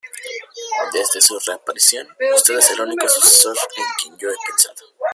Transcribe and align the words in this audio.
Desde 0.93 1.21
su 1.21 1.37
reaparición, 1.45 2.07
usted 2.35 2.57
es 2.57 2.71
el 2.71 2.81
único 2.81 3.07
sucesor 3.07 3.55
en 3.77 3.85
quien 4.01 4.17
yo 4.17 4.29
he 4.29 4.35
pensado. 4.49 4.81